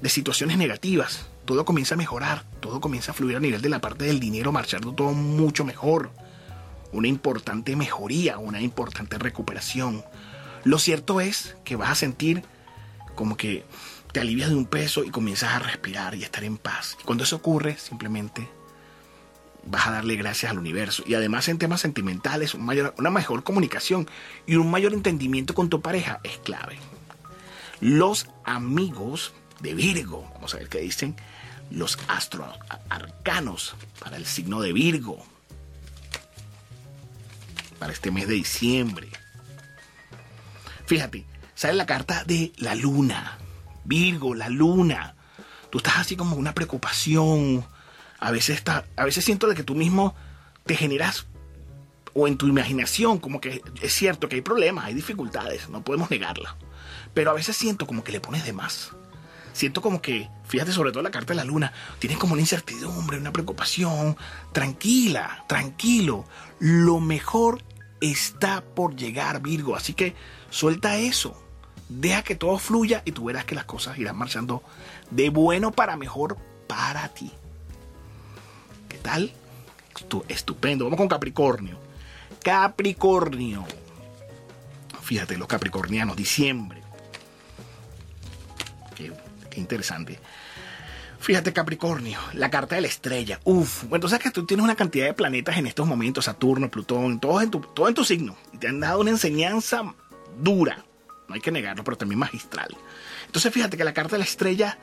de 0.00 0.08
situaciones 0.08 0.56
negativas. 0.56 1.26
Todo 1.46 1.64
comienza 1.64 1.96
a 1.96 1.98
mejorar, 1.98 2.44
todo 2.60 2.80
comienza 2.80 3.10
a 3.10 3.14
fluir 3.14 3.36
a 3.36 3.40
nivel 3.40 3.60
de 3.60 3.70
la 3.70 3.80
parte 3.80 4.04
del 4.04 4.20
dinero, 4.20 4.52
marchando 4.52 4.92
todo 4.92 5.12
mucho 5.12 5.64
mejor. 5.64 6.12
Una 6.92 7.08
importante 7.08 7.74
mejoría, 7.74 8.38
una 8.38 8.60
importante 8.60 9.18
recuperación. 9.18 10.04
Lo 10.62 10.78
cierto 10.78 11.20
es 11.20 11.56
que 11.64 11.74
vas 11.74 11.90
a 11.90 11.96
sentir 11.96 12.44
como 13.16 13.36
que 13.36 13.64
te 14.12 14.20
alivias 14.20 14.48
de 14.50 14.56
un 14.56 14.66
peso 14.66 15.04
y 15.04 15.10
comienzas 15.10 15.54
a 15.54 15.58
respirar 15.58 16.14
y 16.14 16.22
a 16.22 16.26
estar 16.26 16.44
en 16.44 16.58
paz. 16.58 16.96
Y 17.00 17.04
cuando 17.04 17.24
eso 17.24 17.36
ocurre, 17.36 17.76
simplemente 17.76 18.48
vas 19.64 19.86
a 19.86 19.92
darle 19.92 20.16
gracias 20.16 20.50
al 20.50 20.58
universo. 20.58 21.02
Y 21.06 21.14
además 21.14 21.48
en 21.48 21.58
temas 21.58 21.80
sentimentales, 21.80 22.54
una 22.54 23.10
mayor 23.10 23.44
comunicación 23.44 24.08
y 24.46 24.56
un 24.56 24.70
mayor 24.70 24.94
entendimiento 24.94 25.54
con 25.54 25.68
tu 25.68 25.80
pareja 25.80 26.20
es 26.24 26.38
clave. 26.38 26.78
Los 27.80 28.26
amigos 28.44 29.32
de 29.60 29.74
Virgo, 29.74 30.28
vamos 30.34 30.54
a 30.54 30.58
ver 30.58 30.68
qué 30.68 30.80
dicen 30.80 31.16
los 31.70 31.98
astros 32.08 32.48
arcanos 32.88 33.76
para 34.00 34.16
el 34.16 34.24
signo 34.24 34.60
de 34.60 34.72
Virgo, 34.72 35.22
para 37.78 37.92
este 37.92 38.10
mes 38.10 38.26
de 38.26 38.34
diciembre. 38.34 39.08
Fíjate, 40.86 41.26
sale 41.54 41.74
la 41.74 41.86
carta 41.86 42.24
de 42.24 42.52
la 42.56 42.74
luna. 42.74 43.38
Virgo, 43.88 44.34
la 44.34 44.48
luna. 44.48 45.16
Tú 45.70 45.78
estás 45.78 45.96
así 45.96 46.14
como 46.14 46.36
una 46.36 46.54
preocupación. 46.54 47.64
A 48.20 48.30
veces, 48.30 48.58
está, 48.58 48.84
a 48.96 49.04
veces 49.04 49.24
siento 49.24 49.48
de 49.48 49.54
que 49.54 49.64
tú 49.64 49.74
mismo 49.74 50.14
te 50.66 50.76
generas 50.76 51.26
o 52.14 52.26
en 52.26 52.36
tu 52.36 52.46
imaginación 52.46 53.18
como 53.18 53.40
que 53.40 53.62
es 53.80 53.92
cierto 53.92 54.28
que 54.28 54.36
hay 54.36 54.42
problemas, 54.42 54.84
hay 54.84 54.94
dificultades, 54.94 55.68
no 55.68 55.82
podemos 55.82 56.10
negarla. 56.10 56.56
Pero 57.14 57.30
a 57.30 57.34
veces 57.34 57.56
siento 57.56 57.86
como 57.86 58.04
que 58.04 58.12
le 58.12 58.20
pones 58.20 58.44
de 58.44 58.52
más. 58.52 58.92
Siento 59.52 59.80
como 59.80 60.02
que, 60.02 60.28
fíjate 60.46 60.72
sobre 60.72 60.92
todo 60.92 61.02
la 61.02 61.10
carta 61.10 61.32
de 61.32 61.36
la 61.36 61.44
luna, 61.44 61.72
tienes 61.98 62.18
como 62.18 62.34
una 62.34 62.42
incertidumbre, 62.42 63.18
una 63.18 63.32
preocupación. 63.32 64.16
Tranquila, 64.52 65.44
tranquilo. 65.48 66.24
Lo 66.60 67.00
mejor 67.00 67.64
está 68.00 68.62
por 68.62 68.94
llegar, 68.94 69.40
Virgo. 69.40 69.74
Así 69.74 69.94
que 69.94 70.14
suelta 70.50 70.96
eso. 70.96 71.42
Deja 71.88 72.22
que 72.22 72.34
todo 72.34 72.58
fluya 72.58 73.02
y 73.04 73.12
tú 73.12 73.24
verás 73.24 73.44
que 73.44 73.54
las 73.54 73.64
cosas 73.64 73.98
irán 73.98 74.16
marchando 74.16 74.62
de 75.10 75.30
bueno 75.30 75.72
para 75.72 75.96
mejor 75.96 76.36
para 76.66 77.08
ti. 77.08 77.32
¿Qué 78.88 78.98
tal? 78.98 79.32
Estupendo. 80.28 80.84
Vamos 80.84 80.98
con 80.98 81.08
Capricornio. 81.08 81.78
Capricornio. 82.42 83.64
Fíjate, 85.02 85.38
los 85.38 85.48
capricornianos, 85.48 86.16
diciembre. 86.16 86.82
Qué, 88.94 89.10
interesante. 89.56 90.18
Fíjate, 91.18 91.52
Capricornio, 91.52 92.18
la 92.34 92.50
carta 92.50 92.76
de 92.76 92.82
la 92.82 92.88
estrella. 92.88 93.40
Uf, 93.44 93.84
entonces 93.90 94.18
que 94.18 94.30
tú 94.30 94.44
tienes 94.46 94.64
una 94.64 94.76
cantidad 94.76 95.06
de 95.06 95.14
planetas 95.14 95.56
en 95.56 95.66
estos 95.66 95.86
momentos, 95.86 96.26
Saturno, 96.26 96.70
Plutón, 96.70 97.18
todos 97.18 97.42
en 97.42 97.50
tu, 97.50 97.60
todo 97.60 97.88
en 97.88 97.94
tu 97.94 98.04
signo. 98.04 98.36
Y 98.52 98.58
te 98.58 98.68
han 98.68 98.80
dado 98.80 99.00
una 99.00 99.10
enseñanza 99.10 99.94
dura. 100.38 100.84
No 101.28 101.34
hay 101.34 101.40
que 101.40 101.52
negarlo, 101.52 101.84
pero 101.84 101.96
también 101.96 102.18
magistral. 102.18 102.76
Entonces 103.26 103.52
fíjate 103.52 103.76
que 103.76 103.84
la 103.84 103.92
carta 103.92 104.12
de 104.12 104.18
la 104.18 104.24
estrella 104.24 104.78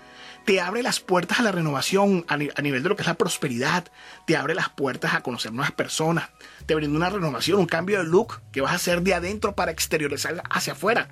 te 0.46 0.62
abre 0.62 0.84
las 0.84 1.00
puertas 1.00 1.40
a 1.40 1.44
la 1.44 1.52
renovación 1.52 2.24
a, 2.28 2.38
nivel 2.38 2.84
de 2.84 2.90
lo 2.90 2.96
que 2.96 3.02
es 3.02 3.08
la 3.08 3.16
prosperidad, 3.16 3.86
te 4.28 4.38
abre 4.38 4.54
las 4.54 4.70
puertas 4.70 5.16
a 5.16 5.22
conocer 5.22 5.52
nuevas 5.52 5.72
personas, 5.72 6.30
te 6.68 6.76
brinda 6.76 6.96
una 6.96 7.10
renovación, 7.10 7.60
un 7.60 7.66
cambio 7.66 7.98
de 7.98 8.06
look 8.06 8.42
que 8.52 8.62
vas 8.62 8.72
a 8.72 8.76
hacer 8.76 9.02
de 9.02 9.16
adentro 9.16 9.56
para 9.56 9.72
exteriorizar 9.72 10.44
hacia 10.50 10.74
afuera. 10.74 11.10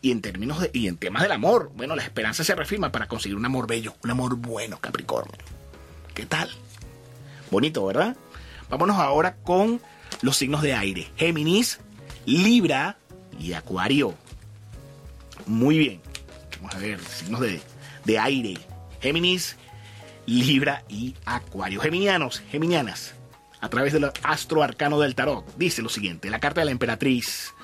Y 0.00 0.10
en 0.10 0.20
términos 0.20 0.60
de, 0.60 0.70
y 0.74 0.88
en 0.88 0.96
temas 0.96 1.22
del 1.22 1.30
amor, 1.30 1.70
bueno, 1.76 1.94
la 1.94 2.02
esperanza 2.02 2.42
se 2.42 2.56
refirma 2.56 2.90
para 2.90 3.06
conseguir 3.06 3.36
un 3.36 3.46
amor 3.46 3.68
bello, 3.68 3.94
un 4.02 4.10
amor 4.10 4.34
bueno, 4.34 4.78
Capricornio. 4.80 5.38
¿Qué 6.12 6.26
tal? 6.26 6.50
Bonito, 7.52 7.86
¿verdad? 7.86 8.16
Vámonos 8.68 8.96
ahora 8.96 9.36
con 9.36 9.80
los 10.22 10.36
signos 10.36 10.60
de 10.60 10.74
aire. 10.74 11.12
Géminis, 11.16 11.78
Libra 12.26 12.96
y 13.38 13.52
Acuario. 13.52 14.14
Muy 15.46 15.78
bien. 15.78 16.00
Vamos 16.56 16.74
a 16.74 16.78
ver, 16.78 17.00
signos 17.00 17.40
de, 17.40 17.60
de 18.04 18.18
aire. 18.18 18.58
Géminis, 19.00 19.56
Libra 20.26 20.84
y 20.88 21.14
Acuario. 21.24 21.80
Geminianos, 21.80 22.40
geminianas, 22.50 23.14
a 23.60 23.68
través 23.68 23.92
del 23.92 24.10
astro 24.22 24.62
arcano 24.62 25.00
del 25.00 25.14
tarot, 25.14 25.44
dice 25.56 25.82
lo 25.82 25.88
siguiente, 25.88 26.30
la 26.30 26.40
carta 26.40 26.60
de 26.60 26.66
la 26.66 26.70
emperatriz. 26.70 27.54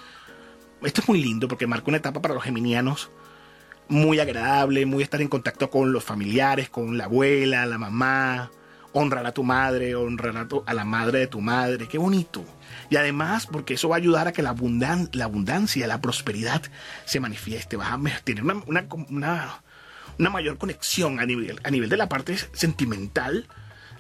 Esto 0.82 1.00
es 1.00 1.08
muy 1.08 1.22
lindo 1.22 1.48
porque 1.48 1.66
marca 1.66 1.88
una 1.88 1.96
etapa 1.98 2.22
para 2.22 2.34
los 2.34 2.42
geminianos 2.42 3.10
muy 3.88 4.20
agradable, 4.20 4.86
muy 4.86 5.02
estar 5.02 5.20
en 5.20 5.28
contacto 5.28 5.70
con 5.70 5.92
los 5.92 6.04
familiares, 6.04 6.68
con 6.68 6.98
la 6.98 7.04
abuela, 7.04 7.66
la 7.66 7.78
mamá, 7.78 8.50
honrar 8.92 9.26
a 9.26 9.32
tu 9.32 9.42
madre, 9.42 9.94
honrar 9.94 10.36
a, 10.36 10.48
a 10.66 10.74
la 10.74 10.84
madre 10.84 11.20
de 11.20 11.26
tu 11.26 11.40
madre, 11.40 11.88
qué 11.88 11.98
bonito. 11.98 12.44
Y 12.90 12.96
además, 12.96 13.46
porque 13.46 13.74
eso 13.74 13.88
va 13.88 13.96
a 13.96 13.98
ayudar 13.98 14.28
a 14.28 14.32
que 14.32 14.42
la, 14.42 14.50
abundancia, 14.50 15.86
la 15.86 16.00
prosperidad 16.00 16.62
se 17.04 17.20
manifieste, 17.20 17.76
vas 17.76 17.92
a 17.92 18.20
tener 18.24 18.44
una 18.44 20.30
mayor 20.30 20.58
conexión 20.58 21.20
a 21.20 21.26
nivel, 21.26 21.60
a 21.64 21.70
nivel 21.70 21.88
de 21.88 21.96
la 21.96 22.08
parte 22.08 22.36
sentimental. 22.52 23.46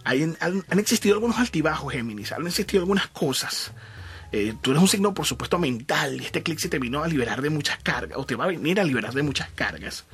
Hay, 0.04 0.22
han, 0.22 0.64
existido 0.78 1.16
algunos 1.16 1.38
altibajos, 1.38 1.92
Géminis, 1.92 2.32
han 2.32 2.46
existido 2.46 2.82
algunas 2.82 3.08
cosas. 3.08 3.72
Eh, 4.32 4.54
tú 4.60 4.70
eres 4.70 4.82
un 4.82 4.88
signo, 4.88 5.12
por 5.12 5.26
supuesto, 5.26 5.58
mental, 5.58 6.20
y 6.20 6.24
este 6.24 6.42
clic 6.42 6.58
se 6.58 6.68
te 6.68 6.78
vino 6.78 7.02
a 7.02 7.08
liberar 7.08 7.42
de 7.42 7.50
muchas 7.50 7.78
cargas, 7.82 8.18
o 8.18 8.24
te 8.24 8.36
va 8.36 8.44
a 8.44 8.48
venir 8.48 8.80
a 8.80 8.84
liberar 8.84 9.12
de 9.12 9.22
muchas 9.22 9.50
cargas. 9.54 10.04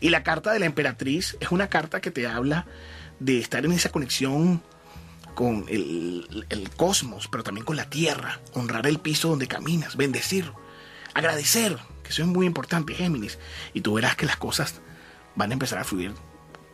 Y 0.00 0.08
la 0.08 0.22
carta 0.22 0.52
de 0.52 0.58
la 0.58 0.66
emperatriz 0.66 1.36
es 1.40 1.50
una 1.50 1.68
carta 1.68 2.00
que 2.00 2.10
te 2.10 2.26
habla 2.26 2.66
de 3.24 3.38
estar 3.38 3.64
en 3.64 3.72
esa 3.72 3.90
conexión 3.90 4.62
con 5.34 5.64
el, 5.68 6.46
el, 6.50 6.70
cosmos, 6.70 7.28
pero 7.28 7.42
también 7.42 7.64
con 7.64 7.76
la 7.76 7.88
tierra, 7.88 8.40
honrar 8.52 8.86
el 8.86 8.98
piso 8.98 9.28
donde 9.28 9.48
caminas, 9.48 9.96
bendecir, 9.96 10.52
agradecer, 11.14 11.78
que 12.02 12.10
eso 12.10 12.22
es 12.22 12.28
muy 12.28 12.46
importante, 12.46 12.94
Géminis. 12.94 13.38
Y 13.72 13.80
tú 13.80 13.94
verás 13.94 14.16
que 14.16 14.26
las 14.26 14.36
cosas 14.36 14.80
van 15.36 15.50
a 15.50 15.52
empezar 15.54 15.78
a 15.78 15.84
fluir 15.84 16.12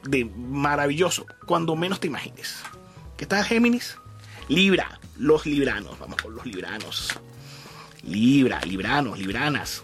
de 0.05 0.25
maravilloso, 0.25 1.27
cuando 1.47 1.77
menos 1.77 2.01
te 2.01 2.07
imagines. 2.07 2.57
¿Qué 3.17 3.27
tal, 3.27 3.45
Géminis? 3.45 3.97
Libra, 4.49 4.99
los 5.19 5.45
libranos, 5.45 5.99
vamos 5.99 6.21
con 6.23 6.35
los 6.35 6.47
libranos. 6.47 7.19
Libra, 8.03 8.61
libranos, 8.63 9.19
libranas. 9.19 9.83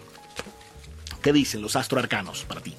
¿Qué 1.21 1.33
dicen 1.33 1.61
los 1.61 1.77
astroarcanos 1.77 2.45
para 2.45 2.61
ti? 2.61 2.75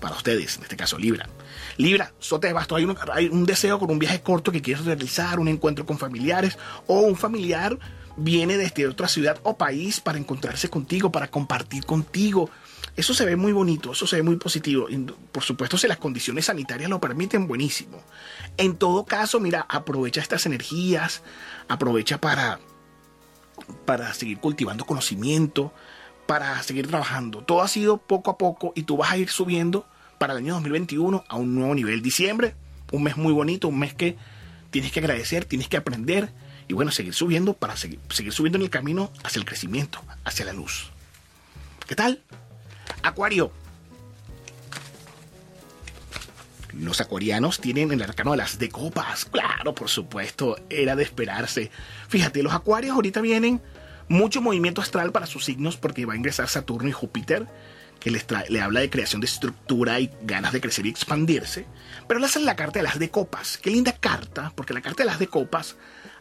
Para 0.00 0.16
ustedes, 0.16 0.56
en 0.56 0.64
este 0.64 0.76
caso, 0.76 0.98
Libra. 0.98 1.28
Libra, 1.76 2.12
sote 2.18 2.48
de 2.48 2.52
basto, 2.52 2.76
hay 2.76 2.84
un, 2.84 2.96
hay 3.12 3.28
un 3.28 3.46
deseo 3.46 3.78
con 3.78 3.90
un 3.90 3.98
viaje 3.98 4.20
corto 4.20 4.52
que 4.52 4.62
quieres 4.62 4.84
realizar, 4.84 5.38
un 5.38 5.48
encuentro 5.48 5.86
con 5.86 5.98
familiares 5.98 6.58
o 6.86 7.00
un 7.00 7.16
familiar 7.16 7.78
viene 8.16 8.56
desde 8.56 8.86
otra 8.86 9.08
ciudad 9.08 9.40
o 9.42 9.56
país 9.56 10.00
para 10.00 10.18
encontrarse 10.18 10.68
contigo, 10.68 11.10
para 11.10 11.30
compartir 11.30 11.86
contigo, 11.86 12.50
eso 12.94 13.14
se 13.14 13.24
ve 13.24 13.36
muy 13.36 13.52
bonito, 13.52 13.92
eso 13.92 14.06
se 14.06 14.16
ve 14.16 14.22
muy 14.22 14.36
positivo. 14.36 14.86
por 15.32 15.42
supuesto, 15.42 15.78
si 15.78 15.88
las 15.88 15.96
condiciones 15.96 16.46
sanitarias 16.46 16.90
lo 16.90 17.00
permiten, 17.00 17.46
buenísimo. 17.46 18.02
En 18.58 18.76
todo 18.76 19.04
caso, 19.04 19.40
mira, 19.40 19.64
aprovecha 19.68 20.20
estas 20.20 20.44
energías, 20.44 21.22
aprovecha 21.68 22.20
para, 22.20 22.60
para 23.86 24.12
seguir 24.12 24.38
cultivando 24.38 24.84
conocimiento, 24.84 25.72
para 26.26 26.62
seguir 26.62 26.86
trabajando. 26.86 27.42
Todo 27.42 27.62
ha 27.62 27.68
sido 27.68 27.96
poco 27.96 28.30
a 28.30 28.36
poco 28.36 28.72
y 28.74 28.82
tú 28.82 28.98
vas 28.98 29.12
a 29.12 29.16
ir 29.16 29.30
subiendo 29.30 29.86
para 30.22 30.34
el 30.34 30.38
año 30.38 30.54
2021 30.54 31.24
a 31.26 31.34
un 31.34 31.52
nuevo 31.52 31.74
nivel. 31.74 32.00
Diciembre, 32.00 32.54
un 32.92 33.02
mes 33.02 33.16
muy 33.16 33.32
bonito, 33.32 33.66
un 33.66 33.80
mes 33.80 33.92
que 33.92 34.16
tienes 34.70 34.92
que 34.92 35.00
agradecer, 35.00 35.46
tienes 35.46 35.66
que 35.66 35.76
aprender 35.76 36.30
y 36.68 36.74
bueno, 36.74 36.92
seguir 36.92 37.12
subiendo 37.12 37.54
para 37.54 37.76
seguir, 37.76 37.98
seguir 38.08 38.32
subiendo 38.32 38.56
en 38.56 38.62
el 38.62 38.70
camino 38.70 39.10
hacia 39.24 39.40
el 39.40 39.44
crecimiento, 39.44 40.00
hacia 40.22 40.44
la 40.44 40.52
luz. 40.52 40.92
¿Qué 41.88 41.96
tal? 41.96 42.22
Acuario. 43.02 43.50
Los 46.72 47.00
acuarianos 47.00 47.58
tienen 47.58 47.90
el 47.90 48.00
arcano 48.00 48.30
de 48.30 48.36
las 48.36 48.60
de 48.60 48.68
copas. 48.68 49.24
Claro, 49.24 49.74
por 49.74 49.88
supuesto, 49.88 50.56
era 50.70 50.94
de 50.94 51.02
esperarse. 51.02 51.72
Fíjate, 52.06 52.44
los 52.44 52.54
acuarios 52.54 52.94
ahorita 52.94 53.20
vienen 53.22 53.60
mucho 54.06 54.40
movimiento 54.40 54.82
astral 54.82 55.10
para 55.10 55.26
sus 55.26 55.44
signos 55.44 55.76
porque 55.76 56.06
va 56.06 56.12
a 56.12 56.16
ingresar 56.16 56.48
Saturno 56.48 56.88
y 56.88 56.92
Júpiter, 56.92 57.48
que 58.02 58.10
les 58.10 58.26
le 58.48 58.60
habla 58.60 58.80
de 58.80 58.90
creación 58.90 59.20
de 59.20 59.26
estructura 59.26 60.00
y 60.00 60.10
ganas 60.22 60.52
de 60.52 60.60
crecer 60.60 60.86
y 60.86 60.90
expandirse. 60.90 61.66
Pero 62.08 62.18
le 62.18 62.26
hacen 62.26 62.44
la 62.44 62.56
carta 62.56 62.80
de 62.80 62.82
las 62.82 62.98
de 62.98 63.10
copas. 63.10 63.58
Qué 63.58 63.70
linda 63.70 63.92
carta, 63.92 64.52
porque 64.56 64.74
la 64.74 64.80
carta 64.80 65.04
de 65.04 65.08
las 65.08 65.20
de 65.20 65.28
copas 65.28 65.76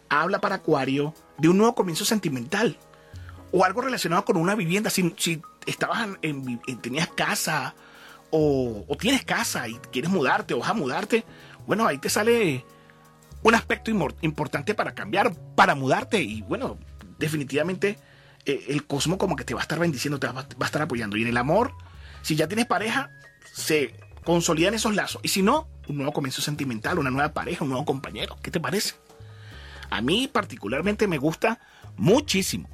habla 0.08 0.40
para 0.40 0.56
Acuario 0.56 1.16
de 1.40 1.50
un 1.50 1.58
nuevo 1.58 1.74
comienzo 1.74 2.06
sentimental 2.06 2.78
o 3.52 3.66
algo 3.66 3.82
relacionado 3.82 4.24
con 4.26 4.38
una 4.38 4.54
vivienda. 4.54 4.92
Si, 4.92 5.14
si 5.18 5.42
estabas 5.66 6.08
en, 6.22 6.60
tenías 6.82 7.08
casa 7.08 7.74
o, 8.30 8.86
tienes 9.00 9.26
casa 9.26 9.68
y 9.68 9.74
quieres 9.92 10.12
mudarte 10.12 10.54
o 10.54 10.60
vas 10.60 10.70
a 10.70 10.76
mudarte, 10.76 11.26
bueno, 11.66 11.88
ahí 11.88 11.98
te 11.98 12.10
sale 12.10 12.64
un 13.42 13.56
aspecto 13.56 13.90
importante 14.22 14.76
para 14.76 14.94
cambiar, 14.94 15.34
para 15.56 15.74
mudarte 15.74 16.22
y 16.22 16.44
bueno, 16.44 16.78
definitivamente 17.18 17.98
eh, 18.46 18.66
el 18.70 18.86
cosmos 18.86 19.18
como 19.18 19.36
que 19.36 19.44
te 19.44 19.54
va 19.54 19.62
a 19.62 19.64
estar 19.64 19.80
bendiciendo, 19.80 20.20
te 20.20 20.28
va, 20.28 20.42
a 20.42 20.66
estar 20.66 20.82
apoyando. 20.82 21.18
Y 21.18 21.24
en 21.24 21.28
el 21.28 21.38
amor, 21.38 21.74
si 22.22 22.36
ya 22.36 22.48
tienes 22.48 22.66
pareja, 22.66 23.12
se 23.54 23.96
consolidan 24.24 24.74
esos 24.74 24.96
lazos. 24.96 25.22
Y 25.24 25.30
si 25.30 25.42
no, 25.42 25.68
un 25.88 25.98
nuevo 25.98 26.14
comienzo 26.14 26.42
sentimental, 26.42 27.00
una 27.00 27.12
nueva 27.12 27.34
pareja, 27.34 27.64
un 27.64 27.70
nuevo 27.70 27.86
compañero. 27.86 28.38
¿Qué 28.42 28.52
te 28.52 28.60
parece? 28.60 28.96
A 29.90 30.02
mí 30.02 30.28
particularmente 30.32 31.08
me 31.08 31.18
gusta 31.18 31.60
muchísimo. 31.98 32.70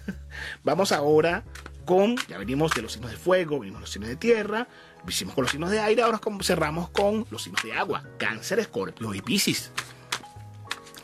Vamos 0.64 0.92
ahora 0.92 1.44
con, 1.84 2.16
ya 2.28 2.38
venimos 2.38 2.72
de 2.72 2.82
los 2.82 2.92
signos 2.92 3.12
de 3.12 3.16
fuego, 3.16 3.60
venimos 3.60 3.80
los 3.80 3.90
signos 3.90 4.08
de 4.08 4.16
tierra, 4.16 4.66
hicimos 5.08 5.34
con 5.34 5.44
los 5.44 5.52
signos 5.52 5.70
de 5.70 5.80
aire, 5.80 6.02
ahora 6.02 6.20
cerramos 6.42 6.90
con 6.90 7.26
los 7.30 7.42
signos 7.42 7.62
de 7.62 7.72
agua, 7.72 8.02
cáncer, 8.18 8.58
escorpio 8.58 9.14
y 9.14 9.22
piscis. 9.22 9.70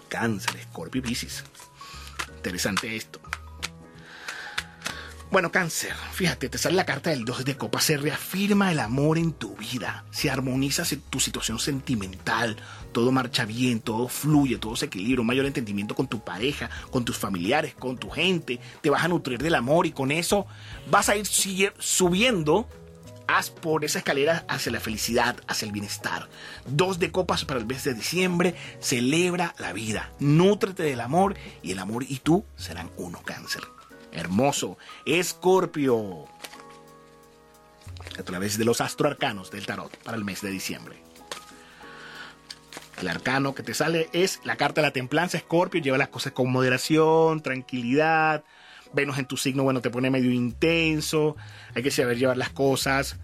Cáncer, 0.09 0.56
escorpio 0.56 0.99
y 0.99 1.02
piscis. 1.02 1.44
Interesante 2.37 2.97
esto. 2.97 3.22
Bueno, 5.33 5.51
cáncer, 5.51 5.95
fíjate, 6.12 6.51
te 6.51 6.59
sale 6.59 6.77
la 6.77 6.85
carta 6.85 7.09
del 7.09 7.25
2 7.25 7.47
de 7.47 7.57
copa, 7.57 7.81
se 7.81 7.97
reafirma 7.97 8.71
el 8.71 8.79
amor 8.79 9.17
en 9.17 9.33
tu 9.33 9.57
vida, 9.57 10.05
se 10.11 10.31
armoniza 10.31 10.85
tu 11.09 11.21
situación 11.21 11.59
sentimental, 11.59 12.59
todo 12.93 13.12
marcha 13.12 13.47
bien, 13.47 13.81
todo 13.81 14.09
fluye, 14.09 14.59
todo 14.59 14.77
se 14.77 14.87
equilibra, 14.87 15.23
un 15.23 15.27
mayor 15.27 15.47
entendimiento 15.47 15.95
con 15.95 16.07
tu 16.07 16.23
pareja, 16.23 16.69
con 16.91 17.07
tus 17.07 17.17
familiares, 17.17 17.73
con 17.73 17.97
tu 17.97 18.11
gente, 18.11 18.61
te 18.83 18.91
vas 18.91 19.05
a 19.05 19.09
nutrir 19.09 19.43
del 19.43 19.55
amor 19.55 19.87
y 19.87 19.93
con 19.93 20.11
eso 20.11 20.45
vas 20.91 21.09
a 21.09 21.17
ir 21.17 21.27
subiendo 21.27 22.69
por 23.62 23.85
esa 23.85 23.99
escalera 23.99 24.45
hacia 24.49 24.73
la 24.73 24.81
felicidad, 24.81 25.37
hacia 25.49 25.65
el 25.65 25.73
bienestar. 25.73 26.29
Dos 26.67 26.99
de 26.99 27.11
copas 27.11 27.47
para 27.47 27.59
el 27.59 27.67
mes 27.67 27.85
de 27.85 27.95
diciembre, 27.95 28.55
celebra 28.81 29.55
la 29.59 29.73
vida, 29.73 30.12
nútrete 30.19 30.83
del 30.83 31.01
amor 31.01 31.37
y 31.62 31.73
el 31.73 31.79
amor 31.79 32.05
y 32.07 32.19
tú 32.19 32.45
serán 32.57 32.91
uno 32.99 33.23
cáncer. 33.23 33.62
Hermoso. 34.12 34.78
Escorpio. 35.07 36.26
A 38.19 38.23
través 38.23 38.59
de 38.59 38.64
los 38.64 38.81
astroarcanos 38.81 39.50
del 39.50 39.66
tarot 39.66 39.97
para 39.99 40.16
el 40.16 40.25
mes 40.25 40.42
de 40.42 40.50
diciembre. 40.50 41.02
El 43.00 43.09
arcano 43.09 43.54
que 43.54 43.62
te 43.62 43.75
sale 43.75 44.09
es 44.12 44.40
la 44.45 44.57
carta 44.57 44.81
de 44.81 44.88
la 44.88 44.92
templanza. 44.92 45.38
Escorpio 45.38 45.81
lleva 45.81 45.99
las 45.99 46.09
cosas 46.09 46.33
con 46.33 46.50
moderación, 46.52 47.42
tranquilidad. 47.42 48.45
Venus 48.92 49.19
en 49.19 49.26
tu 49.26 49.37
signo, 49.37 49.62
bueno, 49.62 49.81
te 49.81 49.90
pone 49.90 50.11
medio 50.11 50.31
intenso. 50.31 51.37
Hay 51.75 51.83
que 51.83 51.90
saber 51.90 52.19
llevar 52.19 52.37
las 52.37 52.50
cosas 52.50 53.19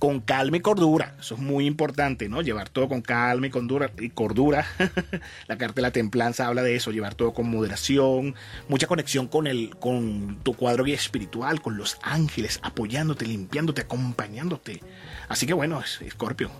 con 0.00 0.20
calma 0.20 0.56
y 0.56 0.60
cordura. 0.60 1.14
Eso 1.20 1.34
es 1.34 1.40
muy 1.40 1.66
importante, 1.66 2.28
¿no? 2.30 2.40
Llevar 2.40 2.70
todo 2.70 2.88
con 2.88 3.02
calma 3.02 3.46
y 3.46 3.50
cordura. 3.50 3.90
Y 3.98 4.08
cordura. 4.08 4.66
la 5.46 5.58
carta 5.58 5.74
de 5.76 5.82
la 5.82 5.90
templanza 5.92 6.46
habla 6.46 6.62
de 6.62 6.74
eso, 6.74 6.90
llevar 6.90 7.14
todo 7.14 7.34
con 7.34 7.50
moderación, 7.50 8.34
mucha 8.66 8.86
conexión 8.86 9.28
con, 9.28 9.46
el, 9.46 9.76
con 9.76 10.38
tu 10.42 10.54
cuadro 10.54 10.84
guía 10.84 10.94
espiritual, 10.94 11.60
con 11.60 11.76
los 11.76 11.98
ángeles, 12.02 12.60
apoyándote, 12.62 13.26
limpiándote, 13.26 13.82
acompañándote. 13.82 14.82
Así 15.28 15.46
que 15.46 15.52
bueno, 15.52 15.82
Escorpio, 16.00 16.50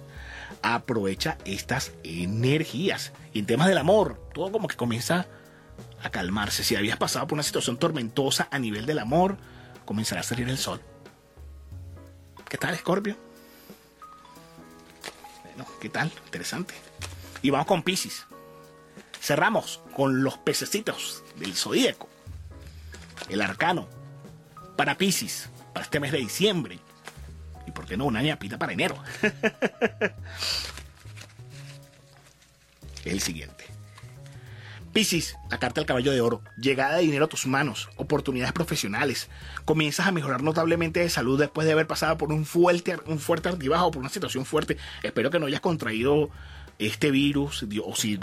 aprovecha 0.60 1.38
estas 1.46 1.92
energías. 2.04 3.12
Y 3.32 3.38
en 3.38 3.46
temas 3.46 3.68
del 3.68 3.78
amor, 3.78 4.20
todo 4.34 4.52
como 4.52 4.68
que 4.68 4.76
comienza 4.76 5.26
a 6.02 6.10
calmarse. 6.10 6.62
Si 6.62 6.76
habías 6.76 6.98
pasado 6.98 7.26
por 7.26 7.36
una 7.36 7.42
situación 7.42 7.78
tormentosa 7.78 8.48
a 8.50 8.58
nivel 8.58 8.84
del 8.84 8.98
amor, 8.98 9.38
comenzará 9.86 10.20
a 10.20 10.24
salir 10.24 10.46
el 10.50 10.58
sol. 10.58 10.82
¿Qué 12.50 12.58
tal, 12.58 12.74
¿qué 15.80 15.88
tal? 15.88 16.12
Interesante. 16.26 16.74
Y 17.42 17.50
vamos 17.50 17.66
con 17.66 17.82
Pisces. 17.82 18.26
Cerramos 19.20 19.80
con 19.94 20.22
los 20.22 20.38
pececitos 20.38 21.22
del 21.36 21.54
zodíaco. 21.54 22.08
El 23.28 23.42
arcano. 23.42 23.88
Para 24.76 24.96
Pisces, 24.96 25.50
para 25.72 25.84
este 25.84 26.00
mes 26.00 26.12
de 26.12 26.18
diciembre. 26.18 26.78
Y 27.66 27.72
por 27.72 27.86
qué 27.86 27.96
no 27.96 28.06
una 28.06 28.22
ñapita 28.22 28.58
para 28.58 28.72
enero. 28.72 28.96
el 33.04 33.20
siguiente. 33.20 33.66
Piscis, 34.92 35.36
la 35.48 35.58
carta 35.58 35.80
del 35.80 35.86
caballo 35.86 36.10
de 36.10 36.20
oro, 36.20 36.42
llegada 36.56 36.96
de 36.96 37.02
dinero 37.02 37.26
a 37.26 37.28
tus 37.28 37.46
manos, 37.46 37.88
oportunidades 37.96 38.52
profesionales. 38.52 39.28
Comienzas 39.64 40.08
a 40.08 40.12
mejorar 40.12 40.42
notablemente 40.42 40.98
de 40.98 41.08
salud 41.08 41.38
después 41.38 41.64
de 41.64 41.72
haber 41.72 41.86
pasado 41.86 42.18
por 42.18 42.32
un 42.32 42.44
fuerte, 42.44 42.98
un 43.06 43.20
fuerte 43.20 43.48
altibajo, 43.48 43.92
por 43.92 44.00
una 44.00 44.08
situación 44.08 44.44
fuerte. 44.44 44.78
Espero 45.04 45.30
que 45.30 45.38
no 45.38 45.46
hayas 45.46 45.60
contraído 45.60 46.30
este 46.80 47.12
virus, 47.12 47.64
o 47.84 47.94
si, 47.94 48.18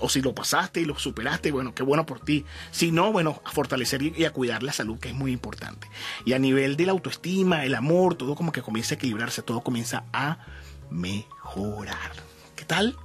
o 0.00 0.08
si 0.08 0.22
lo 0.22 0.34
pasaste 0.34 0.80
y 0.80 0.84
lo 0.86 0.98
superaste, 0.98 1.50
bueno, 1.50 1.74
qué 1.74 1.82
bueno 1.82 2.06
por 2.06 2.20
ti. 2.20 2.46
Si 2.70 2.92
no, 2.92 3.12
bueno, 3.12 3.42
a 3.44 3.50
fortalecer 3.50 4.00
y 4.02 4.24
a 4.24 4.32
cuidar 4.32 4.62
la 4.62 4.72
salud, 4.72 4.98
que 4.98 5.08
es 5.08 5.14
muy 5.14 5.32
importante. 5.32 5.88
Y 6.24 6.32
a 6.32 6.38
nivel 6.38 6.76
de 6.76 6.86
la 6.86 6.92
autoestima, 6.92 7.64
el 7.64 7.74
amor, 7.74 8.14
todo 8.14 8.36
como 8.36 8.52
que 8.52 8.62
comienza 8.62 8.94
a 8.94 8.96
equilibrarse, 8.96 9.42
todo 9.42 9.60
comienza 9.60 10.04
a 10.12 10.38
mejorar. 10.88 12.12
¿Qué 12.54 12.64
tal? 12.64 12.96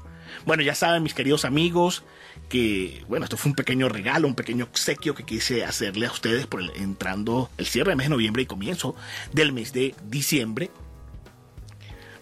Bueno, 0.45 0.63
ya 0.63 0.75
saben, 0.75 1.03
mis 1.03 1.13
queridos 1.13 1.45
amigos, 1.45 2.03
que, 2.51 3.05
bueno, 3.07 3.23
esto 3.23 3.37
fue 3.37 3.51
un 3.51 3.55
pequeño 3.55 3.87
regalo, 3.87 4.27
un 4.27 4.35
pequeño 4.35 4.65
obsequio 4.65 5.15
que 5.15 5.23
quise 5.23 5.63
hacerle 5.63 6.05
a 6.05 6.11
ustedes 6.11 6.47
por 6.47 6.61
entrando 6.75 7.49
el 7.57 7.65
cierre 7.65 7.91
del 7.91 7.97
mes 7.97 8.07
de 8.07 8.09
noviembre 8.09 8.43
y 8.43 8.45
comienzo 8.45 8.93
del 9.31 9.53
mes 9.53 9.71
de 9.71 9.95
diciembre. 10.03 10.69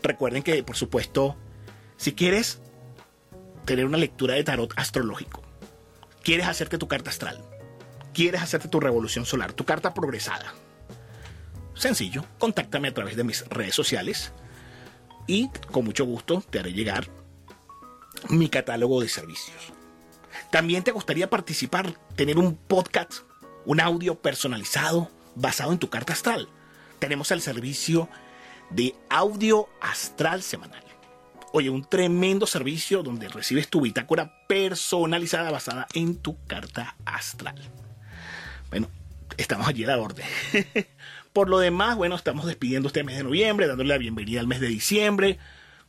Recuerden 0.04 0.44
que, 0.44 0.62
por 0.62 0.76
supuesto, 0.76 1.36
si 1.98 2.14
quieres 2.14 2.62
tener 3.66 3.86
una 3.86 3.98
lectura 3.98 4.36
de 4.36 4.44
tarot 4.44 4.72
astrológico, 4.76 5.42
quieres 6.24 6.46
hacerte 6.46 6.78
tu 6.78 6.88
carta 6.88 7.10
astral, 7.10 7.44
quieres 8.14 8.44
hacerte 8.44 8.68
tu 8.68 8.80
revolución 8.80 9.26
solar, 9.26 9.54
tu 9.54 9.66
carta 9.66 9.96
progresada, 9.96 10.54
sencillo, 11.74 12.24
contáctame 12.38 12.90
a 12.90 12.94
través 12.94 13.16
de 13.16 13.24
mis 13.24 13.48
redes 13.48 13.74
sociales 13.74 14.32
y 15.26 15.50
con 15.72 15.86
mucho 15.86 16.06
gusto 16.06 16.44
te 16.52 16.60
haré 16.60 16.72
llegar 16.72 17.10
mi 18.30 18.48
catálogo 18.48 19.02
de 19.02 19.10
servicios. 19.10 19.79
También 20.52 20.84
te 20.84 20.92
gustaría 20.92 21.30
participar, 21.30 21.94
tener 22.16 22.38
un 22.38 22.56
podcast, 22.56 23.22
un 23.66 23.80
audio 23.80 24.16
personalizado 24.16 25.10
basado 25.36 25.72
en 25.72 25.80
tu 25.80 25.90
carta 25.90 26.14
astral. 26.14 26.50
Tenemos 27.00 27.32
el 27.32 27.42
servicio 27.42 28.10
de 28.70 28.96
audio 29.10 29.70
astral 29.82 30.42
semanal. 30.42 30.84
Oye, 31.52 31.70
un 31.70 31.84
tremendo 31.84 32.46
servicio 32.46 33.02
donde 33.02 33.28
recibes 33.28 33.70
tu 33.70 33.82
bitácora 33.82 34.46
personalizada 34.48 35.50
basada 35.50 35.88
en 35.94 36.18
tu 36.18 36.38
carta 36.46 36.96
astral. 37.06 37.56
Bueno, 38.70 38.88
estamos 39.38 39.68
allí 39.68 39.84
a 39.84 39.88
la 39.88 39.98
orden. 39.98 40.26
Por 41.34 41.50
lo 41.50 41.60
demás, 41.60 41.96
bueno, 41.96 42.16
estamos 42.16 42.46
despidiendo 42.46 42.88
este 42.88 43.04
mes 43.04 43.18
de 43.18 43.24
noviembre, 43.24 43.68
dándole 43.68 43.90
la 43.90 43.98
bienvenida 43.98 44.40
al 44.40 44.48
mes 44.48 44.60
de 44.60 44.68
diciembre, 44.68 45.40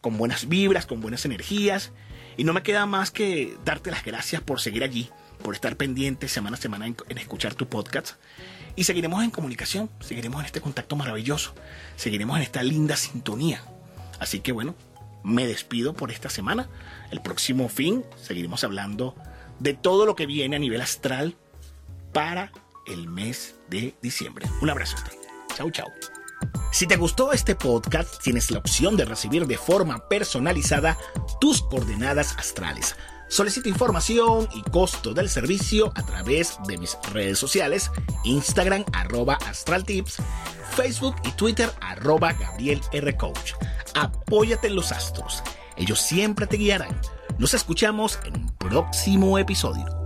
con 0.01 0.17
buenas 0.17 0.49
vibras, 0.49 0.87
con 0.87 1.01
buenas 1.01 1.25
energías 1.25 1.93
y 2.37 2.45
no 2.45 2.53
me 2.53 2.63
queda 2.63 2.87
más 2.87 3.11
que 3.11 3.57
darte 3.65 3.91
las 3.91 4.05
gracias 4.05 4.43
por 4.43 4.61
seguir 4.61 4.83
allí, 4.83 5.11
por 5.43 5.55
estar 5.55 5.77
pendiente 5.77 6.29
semana 6.29 6.57
a 6.57 6.61
semana 6.61 6.87
en, 6.87 6.97
escuchar 7.19 7.55
tu 7.55 7.69
podcast. 7.69 8.17
Y 8.77 8.85
seguiremos 8.85 9.23
en 9.25 9.31
comunicación, 9.31 9.91
seguiremos 10.01 10.41
en 10.41 10.47
este 10.47 10.61
contacto 10.61 10.97
maravilloso, 10.97 11.55
seguiremos 11.97 12.37
en 12.37 12.43
esta 12.43 12.63
linda 12.63 12.97
sintonía. 12.97 13.63
Así 14.19 14.41
que 14.41 14.53
bueno, 14.53 14.75
me 15.23 15.47
despido 15.47 15.95
por 15.95 16.11
esta 16.11 16.31
semana. 16.31 16.69
El 17.11 17.21
próximo 17.21 17.69
fin 17.69 18.05
seguiremos 18.23 18.65
hablando 18.65 19.15
de 19.59 19.75
todo 19.75 20.07
lo 20.07 20.17
que 20.17 20.27
viene 20.27 20.57
a 20.57 20.61
nivel 20.61 20.81
astral 20.81 21.37
para 22.13 22.53
el 22.87 23.09
mes 23.09 23.57
de 23.69 23.95
diciembre. 24.03 24.47
Un 24.61 24.71
abrazo 24.71 24.97
a 24.97 25.67
usted. 25.75 26.20
Si 26.73 26.87
te 26.87 26.97
gustó 26.97 27.33
este 27.33 27.55
podcast, 27.55 28.23
tienes 28.23 28.51
la 28.51 28.59
opción 28.59 28.97
de 28.97 29.05
recibir 29.05 29.47
de 29.47 29.59
forma 29.59 30.09
personalizada 30.09 30.97
tus 31.41 31.63
coordenadas 31.63 32.37
astrales. 32.39 32.97
Solicita 33.29 33.69
información 33.69 34.49
y 34.55 34.63
costo 34.63 35.15
del 35.15 35.29
servicio 35.29 35.93
a 35.95 36.05
través 36.05 36.59
de 36.67 36.79
mis 36.79 36.97
redes 37.13 37.39
sociales, 37.39 37.91
Instagram 38.25 38.85
arroba 38.93 39.39
astraltips, 39.47 40.17
Facebook 40.77 41.17
y 41.25 41.31
Twitter 41.33 41.71
arroba 41.81 42.33
Gabriel 42.33 42.81
R. 42.93 43.17
Coach. 43.17 43.53
Apóyate 43.95 44.69
en 44.69 44.77
los 44.77 44.93
astros, 44.93 45.43
ellos 45.77 46.01
siempre 46.01 46.47
te 46.47 46.57
guiarán. 46.57 47.01
Nos 47.39 47.55
escuchamos 47.55 48.19
en 48.25 48.37
un 48.37 48.57
próximo 48.57 49.39
episodio. 49.39 50.00